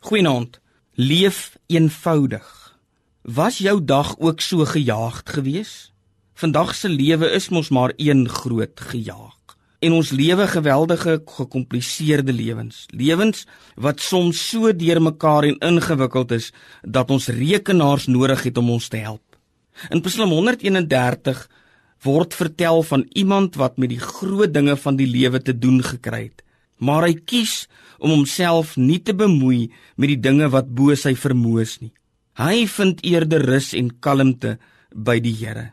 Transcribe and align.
Goeienaand. 0.00 0.60
Leef 0.94 1.58
eenvoudig. 1.66 2.78
Was 3.22 3.58
jou 3.58 3.84
dag 3.84 4.14
ook 4.18 4.40
so 4.40 4.64
gejaagd 4.64 5.28
geweest? 5.28 5.92
Vandag 6.34 6.72
se 6.74 6.88
lewe 6.88 7.28
is 7.36 7.50
mos 7.52 7.68
maar 7.68 7.92
een 7.96 8.28
groot 8.28 8.80
gejaag. 8.80 9.36
En 9.78 9.92
ons 9.92 10.10
lewe 10.10 10.46
geweldige 10.46 11.20
gekompliseerde 11.26 12.32
lewens. 12.32 12.86
Lewens 12.96 13.44
wat 13.76 14.00
soms 14.00 14.48
so 14.48 14.72
deurmekaar 14.72 15.44
en 15.44 15.58
ingewikkeld 15.58 16.32
is 16.32 16.52
dat 16.80 17.10
ons 17.10 17.28
rekenaars 17.28 18.06
nodig 18.06 18.42
het 18.42 18.56
om 18.58 18.70
ons 18.70 18.88
te 18.88 18.96
help. 18.96 19.36
In 19.90 20.00
Psalm 20.00 20.30
131 20.30 21.48
word 22.02 22.34
vertel 22.34 22.82
van 22.82 23.04
iemand 23.12 23.54
wat 23.54 23.76
met 23.76 23.92
die 23.92 24.00
groot 24.00 24.54
dinge 24.54 24.76
van 24.76 24.96
die 24.96 25.12
lewe 25.12 25.42
te 25.42 25.58
doen 25.58 25.82
gekry 25.84 26.22
het 26.32 26.44
maar 26.80 27.06
hy 27.06 27.14
kies 27.14 27.66
om 28.00 28.14
homself 28.14 28.76
nie 28.80 29.00
te 29.04 29.14
bemoei 29.14 29.68
met 29.96 30.14
die 30.14 30.20
dinge 30.20 30.48
wat 30.52 30.70
bo 30.72 30.94
sy 30.96 31.14
vermoëns 31.14 31.80
nie. 31.80 31.92
Hy 32.40 32.64
vind 32.72 33.02
eerder 33.04 33.44
rus 33.44 33.74
en 33.76 33.90
kalmte 34.00 34.56
by 34.94 35.18
die 35.20 35.34
Here. 35.36 35.72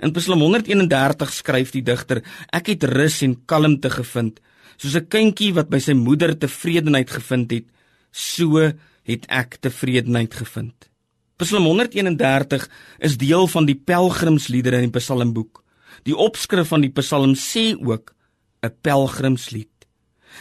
In 0.00 0.12
Psalm 0.16 0.42
131 0.44 1.32
skryf 1.32 1.72
die 1.72 1.84
digter: 1.84 2.22
Ek 2.52 2.70
het 2.72 2.84
rus 2.88 3.20
en 3.26 3.36
kalmte 3.46 3.90
gevind, 3.90 4.40
soos 4.76 4.96
'n 4.96 5.08
kindjie 5.08 5.52
wat 5.54 5.70
by 5.70 5.78
sy 5.78 5.92
moeder 5.92 6.36
tevredenheid 6.38 7.10
gevind 7.10 7.50
het, 7.50 7.66
so 8.12 8.58
het 9.04 9.26
ek 9.28 9.60
tevredenheid 9.60 10.34
gevind. 10.34 10.90
Psalm 11.40 11.64
131 11.64 12.68
is 12.98 13.16
deel 13.16 13.46
van 13.48 13.66
die 13.66 13.74
pelgrimsliedere 13.74 14.76
in 14.76 14.90
die 14.90 14.98
Psalmboek. 14.98 15.64
Die 16.04 16.16
opskrif 16.16 16.68
van 16.68 16.84
die 16.84 16.92
Psalm 16.92 17.34
sê 17.34 17.76
ook 17.80 18.12
'n 18.62 18.72
pelgrimslied. 18.82 19.69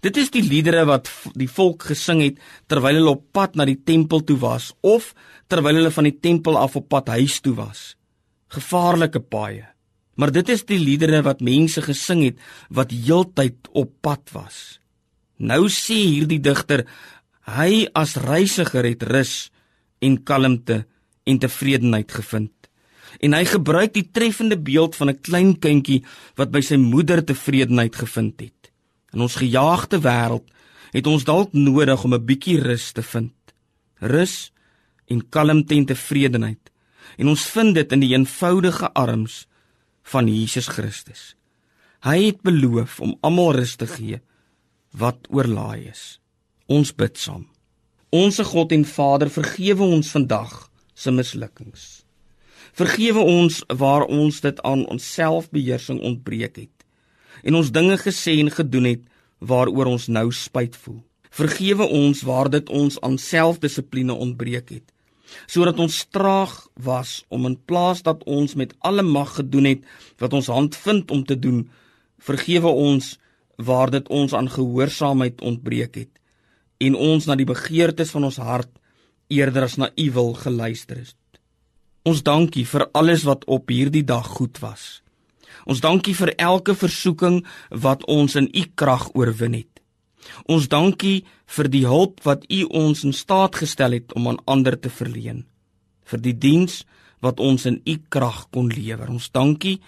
Dit 0.00 0.16
is 0.16 0.30
die 0.34 0.42
liedere 0.42 0.84
wat 0.88 1.10
die 1.38 1.48
volk 1.50 1.88
gesing 1.90 2.22
het 2.22 2.40
terwyl 2.70 3.00
hulle 3.00 3.14
op 3.16 3.24
pad 3.32 3.56
na 3.56 3.66
die 3.68 3.78
tempel 3.78 4.24
toe 4.26 4.38
was 4.42 4.72
of 4.80 5.12
terwyl 5.52 5.80
hulle 5.80 5.92
van 5.94 6.08
die 6.08 6.18
tempel 6.18 6.58
af 6.58 6.76
op 6.76 6.88
pad 6.88 7.12
huis 7.14 7.40
toe 7.40 7.54
was. 7.58 7.92
Gevaarlike 8.52 9.20
paaie. 9.20 9.66
Maar 10.14 10.32
dit 10.32 10.48
is 10.52 10.64
die 10.68 10.78
liedere 10.78 11.22
wat 11.24 11.40
mense 11.40 11.82
gesing 11.82 12.22
het 12.26 12.40
wat 12.68 12.92
heeltyd 12.92 13.70
op 13.72 13.92
pad 14.04 14.32
was. 14.36 14.78
Nou 15.38 15.66
sê 15.72 15.96
hierdie 15.96 16.40
digter 16.42 16.84
hy 17.48 17.86
as 17.98 18.16
reisiger 18.22 18.86
het 18.86 19.02
rus 19.08 19.50
en 20.02 20.20
kalmte 20.22 20.84
en 21.26 21.38
tevredenheid 21.42 22.12
gevind. 22.12 22.52
En 23.22 23.34
hy 23.36 23.44
gebruik 23.46 23.94
die 23.94 24.08
treffende 24.14 24.58
beeld 24.58 24.96
van 24.96 25.10
'n 25.10 25.20
klein 25.20 25.52
kindjie 25.58 26.04
wat 26.36 26.50
by 26.50 26.60
sy 26.60 26.76
moeder 26.76 27.24
tevredenheid 27.24 27.96
gevind 27.96 28.40
het. 28.40 28.61
In 29.12 29.20
ons 29.20 29.36
gejaagde 29.36 30.00
wêreld 30.00 30.48
het 30.92 31.06
ons 31.08 31.24
dalk 31.24 31.52
nodig 31.52 32.04
om 32.04 32.14
'n 32.14 32.24
bietjie 32.24 32.60
rus 32.60 32.92
te 32.92 33.02
vind. 33.02 33.34
Rus 34.00 34.52
en 35.06 35.28
kalmte 35.28 35.74
en 35.74 35.84
tevredenheid. 35.84 36.70
En 37.16 37.28
ons 37.28 37.46
vind 37.46 37.74
dit 37.74 37.92
in 37.92 38.00
die 38.00 38.14
eenvoudige 38.16 38.92
arms 38.92 39.46
van 40.02 40.28
Jesus 40.28 40.68
Christus. 40.68 41.36
Hy 42.00 42.24
het 42.26 42.42
beloof 42.42 43.00
om 43.00 43.16
almal 43.20 43.54
rus 43.54 43.76
te 43.76 43.86
gee 43.86 44.20
wat 44.90 45.28
oorlaai 45.30 45.88
is. 45.88 46.20
Ons 46.66 46.94
bid 46.94 47.18
saam. 47.18 47.46
Onse 48.10 48.44
God 48.44 48.72
en 48.72 48.84
Vader, 48.84 49.30
vergewe 49.30 49.82
ons 49.82 50.10
vandag 50.10 50.70
se 50.94 51.10
mislukkings. 51.10 52.04
Vergewe 52.72 53.20
ons 53.20 53.62
waar 53.68 54.04
ons 54.04 54.40
dit 54.40 54.62
aan 54.62 54.86
onsself 54.86 55.50
beheersing 55.50 56.00
ontbreek 56.00 56.56
het 56.56 56.82
en 57.42 57.58
ons 57.58 57.72
dinge 57.72 57.96
gesê 58.00 58.38
en 58.40 58.50
gedoen 58.50 58.88
het 58.90 59.02
waaroor 59.38 59.94
ons 59.94 60.08
nou 60.08 60.28
spyt 60.32 60.76
voel. 60.76 61.00
Vergewe 61.32 61.88
ons 61.88 62.22
waar 62.28 62.50
dit 62.52 62.68
ons 62.68 62.98
aan 63.00 63.18
selfdissipline 63.18 64.12
ontbreek 64.12 64.68
het, 64.70 64.84
sodat 65.48 65.78
ons 65.80 66.02
traag 66.12 66.52
was 66.74 67.22
om 67.32 67.46
in 67.48 67.56
plaas 67.56 68.02
dat 68.04 68.24
ons 68.28 68.54
met 68.54 68.74
alle 68.80 69.02
mag 69.02 69.38
gedoen 69.38 69.70
het 69.70 69.86
wat 70.20 70.36
ons 70.36 70.52
hand 70.52 70.76
vind 70.76 71.10
om 71.10 71.24
te 71.24 71.38
doen, 71.38 71.64
vergewe 72.20 72.68
ons 72.68 73.16
waar 73.56 73.90
dit 73.90 74.08
ons 74.08 74.34
aan 74.34 74.50
gehoorsaamheid 74.50 75.40
ontbreek 75.40 75.96
het 76.04 76.12
en 76.82 76.96
ons 76.98 77.26
na 77.26 77.36
die 77.38 77.48
begeertes 77.48 78.10
van 78.14 78.26
ons 78.28 78.40
hart 78.42 78.70
eerder 79.32 79.68
as 79.68 79.78
na 79.80 79.88
u 79.96 80.10
wil 80.12 80.32
geluister 80.36 80.98
het. 80.98 81.16
Ons 82.02 82.24
dankie 82.26 82.64
vir 82.66 82.88
alles 82.98 83.22
wat 83.28 83.46
op 83.46 83.70
hierdie 83.70 84.04
dag 84.04 84.26
goed 84.26 84.58
was. 84.60 85.01
Ons 85.66 85.80
dankie 85.80 86.14
vir 86.14 86.34
elke 86.38 86.74
versoeking 86.74 87.42
wat 87.70 88.04
ons 88.10 88.36
in 88.36 88.48
u 88.52 88.64
krag 88.74 89.10
oorwin 89.14 89.54
het. 89.54 89.72
Ons 90.46 90.68
dankie 90.70 91.24
vir 91.56 91.68
die 91.70 91.84
hulp 91.86 92.22
wat 92.26 92.44
u 92.50 92.62
ons 92.70 93.04
in 93.04 93.14
staat 93.14 93.58
gestel 93.62 93.98
het 93.98 94.14
om 94.18 94.28
aan 94.28 94.42
ander 94.46 94.78
te 94.78 94.90
verleen. 94.90 95.44
Vir 96.06 96.22
die 96.22 96.36
diens 96.38 96.82
wat 97.22 97.40
ons 97.40 97.66
in 97.66 97.80
u 97.86 97.98
krag 98.08 98.46
kon 98.50 98.70
lewer. 98.70 99.08
Ons 99.10 99.30
dankie 99.30 99.80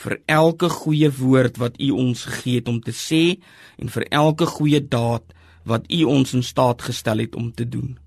vir 0.00 0.18
elke 0.26 0.70
goeie 0.72 1.10
woord 1.12 1.58
wat 1.60 1.76
u 1.80 1.90
ons 1.90 2.24
gegee 2.24 2.60
het 2.60 2.68
om 2.68 2.80
te 2.80 2.94
sê 2.96 3.38
en 3.78 3.90
vir 3.92 4.06
elke 4.10 4.46
goeie 4.46 4.80
daad 4.80 5.26
wat 5.68 5.90
u 5.92 6.04
ons 6.08 6.34
in 6.34 6.42
staat 6.46 6.82
gestel 6.82 7.20
het 7.26 7.36
om 7.36 7.50
te 7.52 7.68
doen. 7.68 7.98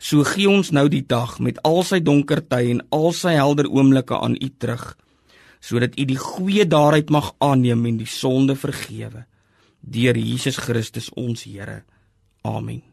So 0.00 0.24
gee 0.24 0.48
ons 0.48 0.72
nou 0.72 0.88
die 0.88 1.04
dag 1.06 1.38
met 1.44 1.60
al 1.64 1.82
sy 1.84 2.00
donker 2.00 2.40
tye 2.48 2.72
en 2.74 2.82
al 2.90 3.12
sy 3.16 3.36
helder 3.36 3.68
oomblikke 3.68 4.16
aan 4.16 4.36
u 4.40 4.48
terug 4.58 4.96
sodat 5.60 5.98
u 5.98 6.04
die 6.08 6.18
goeie 6.18 6.66
daaruit 6.66 7.10
mag 7.10 7.34
aanneem 7.38 7.86
en 7.86 8.00
die 8.00 8.08
sonde 8.08 8.56
vergewe 8.56 9.26
deur 9.80 10.16
Jesus 10.16 10.56
Christus 10.60 11.08
ons 11.16 11.44
Here. 11.44 11.82
Amen. 12.42 12.89